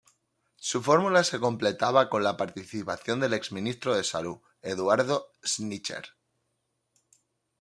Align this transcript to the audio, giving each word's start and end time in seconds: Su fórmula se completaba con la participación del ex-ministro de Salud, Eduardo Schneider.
Su 0.55 0.81
fórmula 0.81 1.23
se 1.23 1.39
completaba 1.39 2.09
con 2.09 2.23
la 2.23 2.35
participación 2.35 3.19
del 3.19 3.35
ex-ministro 3.35 3.93
de 3.93 4.03
Salud, 4.03 4.39
Eduardo 4.63 5.31
Schneider. 5.45 6.15